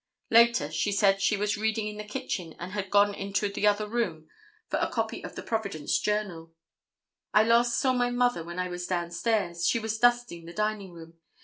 Later, 0.31 0.71
she 0.71 0.91
said 0.91 1.21
she 1.21 1.37
was 1.37 1.59
reading 1.59 1.87
in 1.87 1.97
the 1.97 2.03
kitchen 2.03 2.55
and 2.57 2.71
had 2.71 2.89
gone 2.89 3.13
into 3.13 3.49
the 3.49 3.67
other 3.67 3.87
room 3.87 4.27
for 4.67 4.79
a 4.79 4.89
copy 4.89 5.23
of 5.23 5.35
the 5.35 5.43
Providence 5.43 5.99
Journal. 5.99 6.51
"I 7.35 7.43
last 7.43 7.77
saw 7.79 7.93
my 7.93 8.09
mother 8.09 8.43
when 8.43 8.57
I 8.57 8.67
was 8.67 8.87
down 8.87 9.11
stairs. 9.11 9.67
She 9.67 9.77
was 9.77 9.99
dusting 9.99 10.45
the 10.45 10.53
dining 10.53 10.91
room. 10.91 11.19